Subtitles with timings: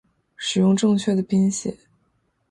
[0.35, 1.77] 使用正确的拼写